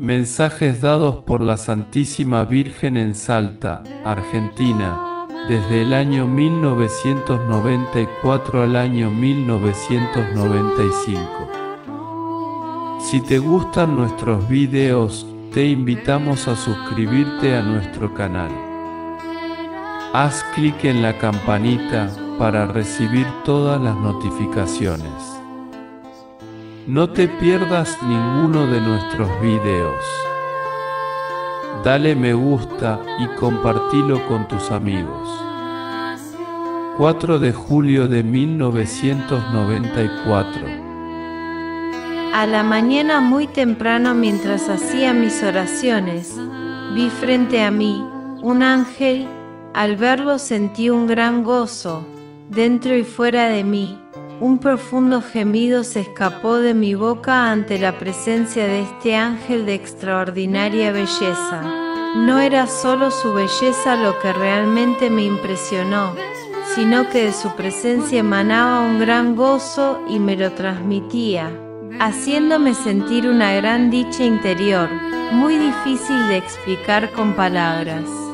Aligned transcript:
Mensajes 0.00 0.80
dados 0.80 1.16
por 1.24 1.42
la 1.42 1.58
Santísima 1.58 2.46
Virgen 2.46 2.96
en 2.96 3.14
Salta, 3.14 3.82
Argentina, 4.02 5.26
desde 5.46 5.82
el 5.82 5.92
año 5.92 6.26
1994 6.26 8.62
al 8.62 8.76
año 8.76 9.10
1995. 9.10 11.20
Si 12.98 13.20
te 13.20 13.38
gustan 13.38 13.94
nuestros 13.94 14.48
videos, 14.48 15.26
te 15.52 15.66
invitamos 15.66 16.48
a 16.48 16.56
suscribirte 16.56 17.54
a 17.54 17.60
nuestro 17.60 18.14
canal. 18.14 18.50
Haz 20.14 20.42
clic 20.54 20.82
en 20.86 21.02
la 21.02 21.18
campanita 21.18 22.10
para 22.38 22.66
recibir 22.66 23.26
todas 23.44 23.78
las 23.78 23.96
notificaciones. 23.96 25.40
No 26.90 27.08
te 27.08 27.28
pierdas 27.28 27.96
ninguno 28.02 28.66
de 28.66 28.80
nuestros 28.80 29.30
videos. 29.40 30.04
Dale 31.84 32.16
me 32.16 32.34
gusta 32.34 32.98
y 33.20 33.28
compartilo 33.36 34.26
con 34.26 34.48
tus 34.48 34.72
amigos. 34.72 35.28
4 36.96 37.38
de 37.38 37.52
julio 37.52 38.08
de 38.08 38.24
1994. 38.24 40.62
A 42.34 42.46
la 42.46 42.64
mañana 42.64 43.20
muy 43.20 43.46
temprano 43.46 44.16
mientras 44.16 44.68
hacía 44.68 45.12
mis 45.12 45.44
oraciones, 45.44 46.34
vi 46.96 47.08
frente 47.08 47.62
a 47.62 47.70
mí 47.70 48.04
un 48.42 48.64
ángel, 48.64 49.28
al 49.74 49.94
verlo 49.94 50.40
sentí 50.40 50.90
un 50.90 51.06
gran 51.06 51.44
gozo, 51.44 52.04
dentro 52.48 52.96
y 52.96 53.04
fuera 53.04 53.48
de 53.48 53.62
mí 53.62 53.96
un 54.40 54.58
profundo 54.58 55.20
gemido 55.20 55.84
se 55.84 56.00
escapó 56.00 56.56
de 56.56 56.72
mi 56.72 56.94
boca 56.94 57.50
ante 57.50 57.78
la 57.78 57.98
presencia 57.98 58.64
de 58.64 58.80
este 58.80 59.14
ángel 59.14 59.66
de 59.66 59.74
extraordinaria 59.74 60.92
belleza. 60.92 61.62
No 62.16 62.38
era 62.38 62.66
solo 62.66 63.10
su 63.10 63.34
belleza 63.34 63.96
lo 63.96 64.18
que 64.18 64.32
realmente 64.32 65.10
me 65.10 65.24
impresionó, 65.24 66.14
sino 66.74 67.08
que 67.10 67.26
de 67.26 67.32
su 67.32 67.54
presencia 67.54 68.20
emanaba 68.20 68.80
un 68.80 68.98
gran 68.98 69.36
gozo 69.36 70.00
y 70.08 70.18
me 70.18 70.36
lo 70.36 70.50
transmitía, 70.52 71.50
haciéndome 72.00 72.72
sentir 72.74 73.28
una 73.28 73.52
gran 73.52 73.90
dicha 73.90 74.24
interior, 74.24 74.88
muy 75.32 75.56
difícil 75.56 76.28
de 76.28 76.38
explicar 76.38 77.10
con 77.12 77.34
palabras. 77.34 78.29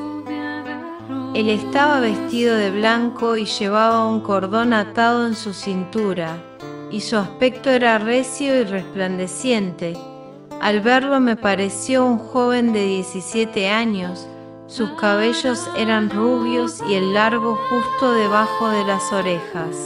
Él 1.37 1.51
estaba 1.51 2.01
vestido 2.01 2.57
de 2.57 2.71
blanco 2.71 3.37
y 3.37 3.45
llevaba 3.45 4.09
un 4.09 4.21
cordón 4.21 4.73
atado 4.73 5.27
en 5.27 5.35
su 5.35 5.53
cintura, 5.53 6.39
y 6.91 7.03
su 7.03 7.19
aspecto 7.19 7.69
era 7.69 7.99
recio 7.99 8.59
y 8.59 8.65
resplandeciente. 8.65 9.99
Al 10.63 10.81
verlo 10.81 11.21
me 11.21 11.37
pareció 11.37 12.07
un 12.07 12.17
joven 12.17 12.73
de 12.73 12.87
17 12.87 13.69
años, 13.69 14.27
sus 14.67 14.89
cabellos 14.93 15.69
eran 15.77 16.09
rubios 16.09 16.83
y 16.89 16.95
el 16.95 17.13
largo 17.13 17.59
justo 17.69 18.15
debajo 18.15 18.71
de 18.71 18.85
las 18.85 19.13
orejas. 19.13 19.77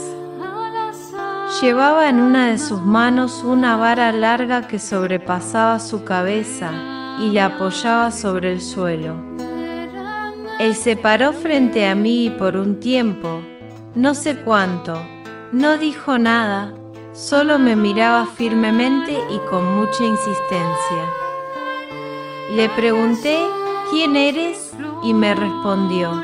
Llevaba 1.61 2.07
en 2.07 2.21
una 2.21 2.47
de 2.51 2.59
sus 2.59 2.81
manos 2.81 3.43
una 3.43 3.75
vara 3.75 4.13
larga 4.13 4.69
que 4.69 4.79
sobrepasaba 4.79 5.81
su 5.81 6.05
cabeza 6.05 6.71
y 7.19 7.31
la 7.31 7.47
apoyaba 7.47 8.09
sobre 8.11 8.53
el 8.53 8.61
suelo. 8.61 9.30
Él 10.59 10.75
se 10.75 10.95
paró 10.95 11.33
frente 11.33 11.87
a 11.87 11.95
mí 11.95 12.33
por 12.37 12.55
un 12.57 12.79
tiempo, 12.79 13.41
no 13.95 14.13
sé 14.13 14.37
cuánto, 14.37 15.01
no 15.51 15.77
dijo 15.77 16.17
nada, 16.17 16.73
solo 17.13 17.59
me 17.59 17.75
miraba 17.75 18.25
firmemente 18.25 19.17
y 19.29 19.37
con 19.49 19.75
mucha 19.75 20.03
insistencia. 20.03 21.03
Le 22.55 22.69
pregunté, 22.69 23.37
¿quién 23.89 24.15
eres? 24.15 24.71
y 25.03 25.13
me 25.13 25.33
respondió. 25.33 26.23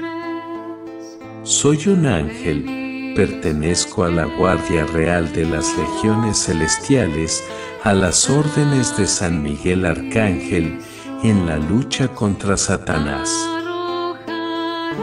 Soy 1.43 1.87
un 1.87 2.05
ángel, 2.05 3.13
pertenezco 3.15 4.03
a 4.03 4.09
la 4.09 4.25
Guardia 4.25 4.85
Real 4.85 5.31
de 5.33 5.45
las 5.45 5.75
Legiones 5.77 6.45
Celestiales, 6.45 7.43
a 7.83 7.93
las 7.93 8.29
órdenes 8.29 8.95
de 8.97 9.07
San 9.07 9.41
Miguel 9.41 9.85
Arcángel, 9.85 10.79
en 11.23 11.45
la 11.45 11.57
lucha 11.57 12.07
contra 12.09 12.57
Satanás. 12.57 13.56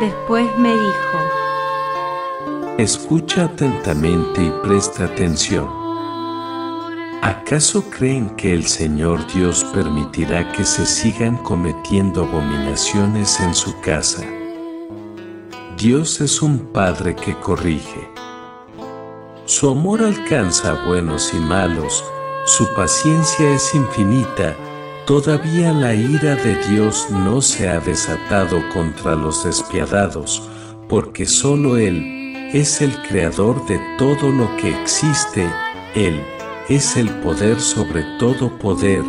Después 0.00 0.47
me 0.59 0.75
dijo, 0.75 1.19
Escucha 2.78 3.44
atentamente 3.44 4.43
y 4.43 4.53
presta 4.62 5.05
atención. 5.05 5.69
¿Acaso 7.22 7.88
creen 7.91 8.31
que 8.31 8.53
el 8.53 8.66
Señor 8.66 9.25
Dios 9.32 9.65
permitirá 9.72 10.50
que 10.50 10.65
se 10.65 10.84
sigan 10.84 11.37
cometiendo 11.37 12.25
abominaciones 12.25 13.38
en 13.38 13.55
su 13.55 13.81
casa? 13.81 14.25
Dios 15.78 16.21
es 16.21 16.43
un 16.43 16.59
Padre 16.72 17.15
que 17.15 17.38
corrige. 17.38 18.11
Su 19.44 19.71
amor 19.71 20.03
alcanza 20.03 20.72
a 20.72 20.87
buenos 20.87 21.32
y 21.32 21.38
malos, 21.38 22.05
su 22.44 22.66
paciencia 22.75 23.55
es 23.55 23.75
infinita 23.75 24.56
Todavía 25.07 25.71
la 25.75 25.95
ira 25.95 26.35
de 26.35 26.57
Dios 26.67 27.09
no 27.11 27.43
se 27.43 27.69
ha 27.69 27.79
desatado 27.79 28.63
contra 28.73 29.15
los 29.15 29.45
despiadados, 29.45 30.49
porque 30.89 31.27
solo 31.27 31.77
Él 31.77 32.51
es 32.55 32.81
el 32.81 32.97
creador 33.03 33.67
de 33.67 33.79
todo 33.99 34.31
lo 34.31 34.57
que 34.57 34.71
existe, 34.71 35.47
Él 35.95 36.23
es 36.71 36.97
el 36.97 37.11
poder 37.21 37.61
sobre 37.61 38.03
todo 38.19 38.49
poder, 38.59 39.03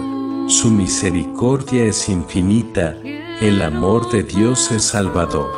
su 0.48 0.70
misericordia 0.70 1.86
es 1.86 2.10
infinita, 2.10 2.98
el 3.40 3.62
amor 3.62 4.12
de 4.12 4.24
Dios 4.24 4.74
es 4.74 4.84
salvador. 4.84 5.50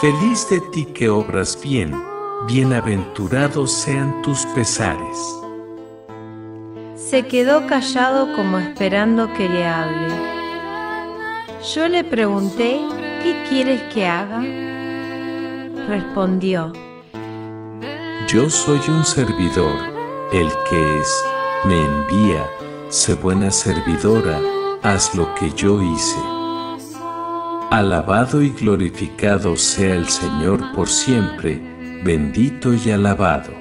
Feliz 0.00 0.48
de 0.48 0.58
ti 0.72 0.86
que 0.86 1.10
obras 1.10 1.60
bien, 1.62 2.02
bienaventurados 2.46 3.72
sean 3.72 4.22
tus 4.22 4.46
pesares 4.54 5.39
se 7.10 7.26
quedó 7.26 7.66
callado 7.66 8.32
como 8.36 8.60
esperando 8.60 9.32
que 9.34 9.48
le 9.48 9.66
hable. 9.66 10.14
Yo 11.74 11.88
le 11.88 12.04
pregunté, 12.04 12.80
¿qué 13.24 13.34
quieres 13.48 13.82
que 13.92 14.06
haga? 14.06 14.40
Respondió, 15.88 16.72
Yo 18.28 18.48
soy 18.48 18.78
un 18.86 19.04
servidor, 19.04 19.76
el 20.32 20.48
que 20.68 20.98
es, 21.00 21.24
me 21.64 21.84
envía, 21.84 22.46
sé 22.90 23.14
buena 23.14 23.50
servidora, 23.50 24.38
haz 24.84 25.12
lo 25.16 25.34
que 25.34 25.50
yo 25.50 25.82
hice. 25.82 26.20
Alabado 27.72 28.40
y 28.40 28.50
glorificado 28.50 29.56
sea 29.56 29.96
el 29.96 30.08
Señor 30.08 30.60
por 30.76 30.88
siempre, 30.88 31.60
bendito 32.04 32.72
y 32.72 32.88
alabado. 32.92 33.59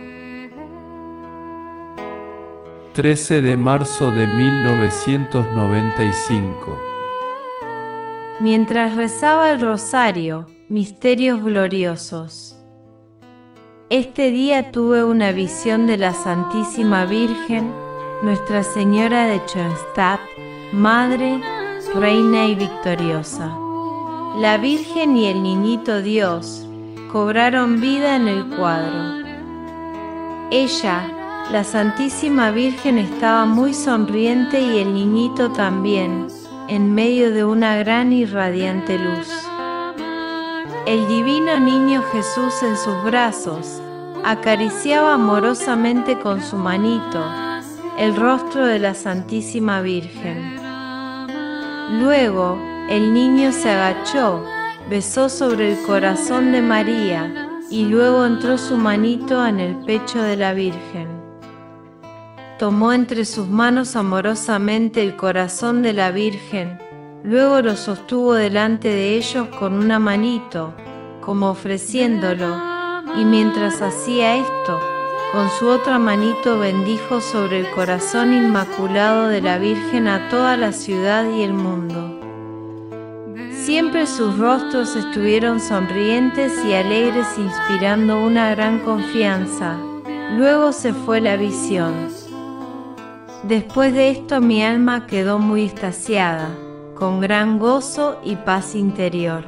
13 2.99 3.41
de 3.41 3.55
marzo 3.55 4.11
de 4.11 4.27
1995. 4.27 6.77
Mientras 8.41 8.97
rezaba 8.97 9.51
el 9.51 9.61
rosario, 9.61 10.47
misterios 10.67 11.41
gloriosos. 11.41 12.57
Este 13.89 14.31
día 14.31 14.73
tuve 14.73 15.05
una 15.05 15.31
visión 15.31 15.87
de 15.87 15.95
la 15.95 16.13
Santísima 16.13 17.05
Virgen, 17.05 17.71
Nuestra 18.21 18.63
Señora 18.63 19.27
de 19.27 19.39
Schoenstatt, 19.47 20.19
Madre, 20.73 21.39
Reina 21.95 22.47
y 22.47 22.55
Victoriosa. 22.55 23.57
La 24.39 24.57
Virgen 24.57 25.15
y 25.15 25.27
el 25.27 25.41
Niñito 25.41 26.01
Dios 26.01 26.67
cobraron 27.13 27.79
vida 27.79 28.17
en 28.17 28.27
el 28.27 28.45
cuadro. 28.57 29.23
Ella, 30.51 31.13
la 31.51 31.63
Santísima 31.63 32.51
Virgen 32.51 32.99
estaba 32.99 33.45
muy 33.45 33.73
sonriente 33.73 34.61
y 34.61 34.77
el 34.77 34.93
niñito 34.93 35.51
también, 35.51 36.27
en 36.67 36.93
medio 36.93 37.31
de 37.31 37.43
una 37.43 37.75
gran 37.77 38.13
y 38.13 38.25
radiante 38.25 38.99
luz. 38.99 39.27
El 40.85 41.07
divino 41.07 41.59
niño 41.59 42.03
Jesús 42.11 42.61
en 42.61 42.77
sus 42.77 43.03
brazos 43.03 43.81
acariciaba 44.23 45.15
amorosamente 45.15 46.19
con 46.19 46.41
su 46.43 46.55
manito 46.55 47.23
el 47.97 48.15
rostro 48.15 48.67
de 48.67 48.77
la 48.77 48.93
Santísima 48.93 49.81
Virgen. 49.81 50.55
Luego 51.99 52.59
el 52.89 53.11
niño 53.11 53.51
se 53.51 53.71
agachó, 53.71 54.43
besó 54.87 55.29
sobre 55.29 55.71
el 55.71 55.81
corazón 55.81 56.51
de 56.51 56.61
María 56.61 57.49
y 57.71 57.85
luego 57.85 58.23
entró 58.23 58.59
su 58.59 58.77
manito 58.77 59.45
en 59.45 59.59
el 59.59 59.75
pecho 59.77 60.21
de 60.21 60.37
la 60.37 60.53
Virgen 60.53 61.18
tomó 62.59 62.91
entre 62.91 63.23
sus 63.23 63.47
manos 63.47 63.95
amorosamente 63.95 65.01
el 65.01 65.15
corazón 65.15 65.81
de 65.81 65.93
la 65.93 66.11
Virgen, 66.11 66.77
luego 67.23 67.61
lo 67.61 67.77
sostuvo 67.77 68.33
delante 68.33 68.89
de 68.89 69.15
ellos 69.15 69.47
con 69.57 69.73
una 69.73 69.97
manito, 69.97 70.73
como 71.21 71.51
ofreciéndolo, 71.51 72.57
y 73.15 73.23
mientras 73.23 73.81
hacía 73.81 74.35
esto, 74.35 74.77
con 75.31 75.49
su 75.57 75.69
otra 75.69 75.99
manito 75.99 76.59
bendijo 76.59 77.21
sobre 77.21 77.61
el 77.61 77.71
corazón 77.71 78.33
inmaculado 78.33 79.29
de 79.29 79.41
la 79.41 79.57
Virgen 79.57 80.09
a 80.09 80.27
toda 80.27 80.57
la 80.57 80.73
ciudad 80.73 81.31
y 81.31 81.43
el 81.43 81.53
mundo. 81.53 82.19
Siempre 83.53 84.05
sus 84.05 84.37
rostros 84.37 84.97
estuvieron 84.97 85.61
sonrientes 85.61 86.53
y 86.65 86.73
alegres 86.73 87.27
inspirando 87.37 88.21
una 88.21 88.53
gran 88.53 88.79
confianza. 88.79 89.77
Luego 90.35 90.73
se 90.73 90.93
fue 90.93 91.21
la 91.21 91.37
visión. 91.37 92.18
Después 93.43 93.93
de 93.93 94.09
esto 94.09 94.41
mi 94.41 94.63
alma 94.63 95.07
quedó 95.07 95.39
muy 95.39 95.63
extasiada, 95.63 96.49
con 96.95 97.21
gran 97.21 97.57
gozo 97.57 98.19
y 98.23 98.35
paz 98.35 98.75
interior. 98.75 99.45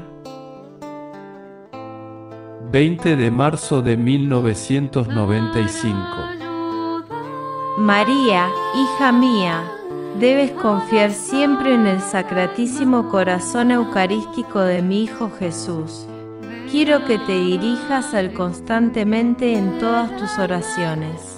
20 2.71 3.17
de 3.17 3.31
marzo 3.31 3.81
de 3.81 3.97
1995 3.97 5.99
María, 7.77 8.49
hija 8.75 9.11
mía, 9.11 9.63
debes 10.19 10.51
confiar 10.51 11.11
siempre 11.11 11.73
en 11.73 11.88
el 11.88 11.99
sacratísimo 11.99 13.09
corazón 13.09 13.71
eucarístico 13.71 14.59
de 14.59 14.81
mi 14.81 15.03
Hijo 15.03 15.31
Jesús. 15.38 16.05
Quiero 16.69 17.05
que 17.05 17.17
te 17.17 17.33
dirijas 17.33 18.13
al 18.13 18.33
constantemente 18.33 19.57
en 19.57 19.79
todas 19.79 20.15
tus 20.15 20.38
oraciones. 20.38 21.30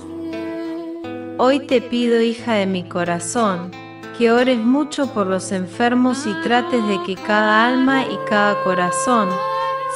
Hoy 1.45 1.59
te 1.59 1.81
pido, 1.81 2.21
hija 2.21 2.53
de 2.53 2.65
mi 2.65 2.83
corazón, 2.83 3.69
que 4.17 4.31
ores 4.31 4.59
mucho 4.59 5.13
por 5.13 5.27
los 5.27 5.51
enfermos 5.51 6.25
y 6.25 6.33
trates 6.41 6.87
de 6.87 7.03
que 7.03 7.15
cada 7.15 7.67
alma 7.67 8.05
y 8.05 8.17
cada 8.29 8.63
corazón 8.63 9.27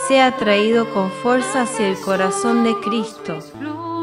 sea 0.09 0.35
traído 0.35 0.93
con 0.93 1.09
fuerza 1.09 1.61
hacia 1.61 1.87
el 1.87 1.97
corazón 2.01 2.65
de 2.65 2.75
Cristo, 2.81 3.39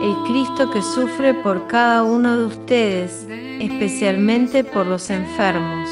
el 0.00 0.14
Cristo 0.26 0.70
que 0.70 0.81
sufre 0.81 1.35
por 1.35 1.67
cada 1.67 2.02
uno 2.02 2.35
de 2.35 2.44
ustedes 2.46 3.26
especialmente 3.61 4.64
por 4.64 4.87
los 4.87 5.11
enfermos. 5.11 5.91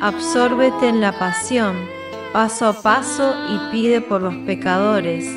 Absórbete 0.00 0.88
en 0.88 1.02
la 1.02 1.12
pasión, 1.18 1.76
paso 2.32 2.64
a 2.64 2.72
paso 2.72 3.34
y 3.50 3.70
pide 3.70 4.00
por 4.00 4.22
los 4.22 4.36
pecadores. 4.46 5.28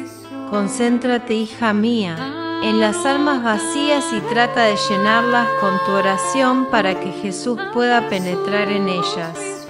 Concéntrate, 0.49 1.33
hija 1.33 1.73
mía, 1.73 2.46
en 2.63 2.79
las 2.79 3.05
almas 3.05 3.43
vacías 3.43 4.11
y 4.13 4.19
trata 4.21 4.63
de 4.63 4.75
llenarlas 4.89 5.47
con 5.61 5.77
tu 5.85 5.91
oración 5.91 6.65
para 6.65 6.99
que 6.99 7.11
Jesús 7.11 7.59
pueda 7.73 8.09
penetrar 8.09 8.69
en 8.69 8.89
ellas. 8.89 9.67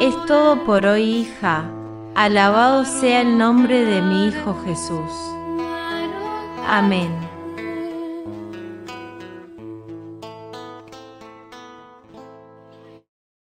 Es 0.00 0.26
todo 0.26 0.64
por 0.64 0.86
hoy, 0.86 1.02
hija. 1.02 1.64
Alabado 2.14 2.84
sea 2.84 3.22
el 3.22 3.38
nombre 3.38 3.84
de 3.84 4.02
mi 4.02 4.26
Hijo 4.26 4.56
Jesús. 4.64 5.10
Amén. 6.68 7.33